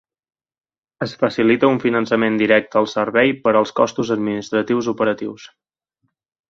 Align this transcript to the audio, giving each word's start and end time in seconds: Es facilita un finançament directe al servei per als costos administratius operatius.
Es 1.05 1.13
facilita 1.23 1.69
un 1.75 1.77
finançament 1.83 2.41
directe 2.43 2.81
al 2.81 2.91
servei 2.97 3.37
per 3.45 3.55
als 3.61 3.75
costos 3.83 4.13
administratius 4.19 4.93
operatius. 4.97 5.51